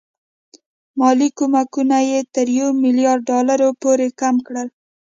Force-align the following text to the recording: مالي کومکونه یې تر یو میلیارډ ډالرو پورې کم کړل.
مالي 0.99 1.29
کومکونه 1.37 1.97
یې 2.09 2.19
تر 2.33 2.47
یو 2.59 2.69
میلیارډ 2.83 3.21
ډالرو 3.29 3.69
پورې 3.81 4.07
کم 4.21 4.35
کړل. 4.47 4.67